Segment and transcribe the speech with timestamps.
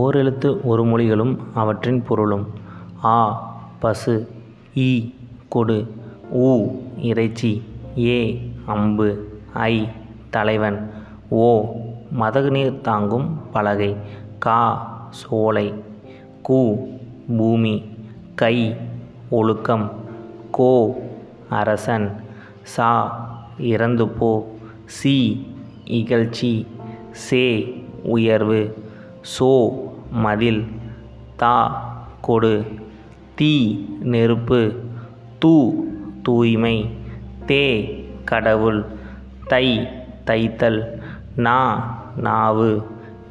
[0.00, 2.44] ஓரெழுத்து ஒரு மொழிகளும் அவற்றின் பொருளும்.
[3.14, 3.16] ஆ
[3.82, 4.14] பசு
[4.88, 4.90] இ
[5.54, 5.78] கொடு
[6.46, 6.50] ஊ
[7.10, 7.52] இறைச்சி
[8.06, 8.20] ஏ
[8.74, 9.08] அம்பு
[9.70, 9.74] ஐ
[10.34, 10.78] தலைவன்
[11.44, 11.48] ஓ
[12.20, 13.90] மதகுநீர் தாங்கும் பலகை
[14.44, 14.60] கா
[15.20, 15.68] சோலை
[16.48, 16.60] கூ
[17.36, 17.74] பூமி
[18.42, 18.56] கை
[19.38, 19.86] ஒழுக்கம்
[20.58, 20.72] கோ
[21.58, 22.08] அரசன்
[22.74, 22.90] சா
[23.72, 24.30] இறந்து போ
[24.96, 25.16] சி
[25.98, 26.52] இகழ்ச்சி
[27.24, 27.44] சே
[28.14, 28.60] உயர்வு.
[29.22, 29.50] சோ
[30.10, 30.62] மதில்
[31.36, 31.54] தா
[32.20, 32.54] கொடு.
[33.34, 33.52] தீ
[34.12, 34.60] நெருப்பு.
[35.38, 35.54] தூ
[36.22, 36.76] தூய்மை.
[37.46, 37.64] தே
[38.24, 38.80] கடவுள்.
[39.46, 39.66] தை
[40.26, 40.80] தைத்தல்.
[41.36, 41.58] நா
[42.16, 42.70] நாவு.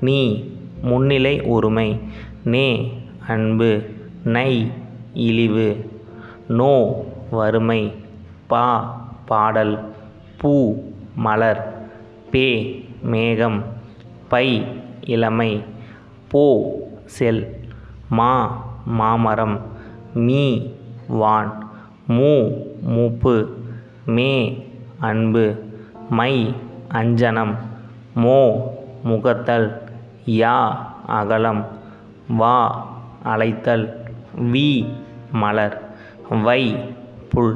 [0.02, 0.20] நீ
[0.82, 2.00] முன்னிலை உரிமை
[2.44, 2.68] நே
[3.28, 3.72] அன்பு.
[4.24, 4.72] நை
[5.14, 5.68] இழிவு.
[6.48, 6.74] நோ
[7.32, 7.82] வறுமை.
[8.48, 8.66] பா
[9.26, 9.76] பாடல்.
[10.38, 10.54] பூ
[11.16, 11.62] மலர்.
[12.32, 12.48] பே
[13.04, 13.64] மேகம்.
[14.30, 14.48] பை
[15.06, 15.52] இளமை.
[16.32, 16.44] போ
[17.16, 17.42] செல்
[18.10, 18.32] மா
[19.00, 19.58] மாமரம்
[20.26, 20.44] மீ
[21.20, 21.52] வான்
[22.08, 22.32] மூ
[22.94, 23.36] மூப்பு
[24.16, 24.32] மே
[25.00, 25.46] அன்பு
[26.10, 26.34] மை
[27.00, 27.54] அஞ்சனம்
[28.16, 28.40] மோ
[29.04, 29.68] முகத்தல்
[30.36, 30.58] யா
[31.20, 31.62] அகலம்
[32.38, 32.58] வா
[33.24, 33.86] அழைத்தல்
[34.52, 34.70] வி
[35.34, 35.78] மலர்
[36.44, 36.62] வை
[37.30, 37.54] புல்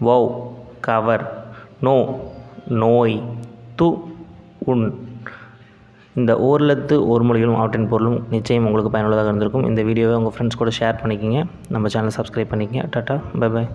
[0.00, 0.22] வௌ
[0.80, 1.24] கவர்
[1.80, 1.96] நோ
[2.82, 3.16] நோய்
[3.78, 3.88] து
[4.64, 4.86] உன்.
[6.20, 9.66] இந்த ஓரெழுத்து ஒரு மொழிகளும் அவற்றின் பொருளும் நிச்சயம் உங்களுக்கு பயனுள்ளதாக இருந்திருக்கும்.
[9.70, 11.40] இந்த வீடியோவை உங்கள் ஃப்ரெண்ட்ஸ் கூட ஷேர் பண்ணிக்கிங்க.
[11.74, 12.84] நம்ம சேனலை சப்ஸ்கிரைப் பண்ணிக்கங்க.
[12.96, 13.70] Tata bye bye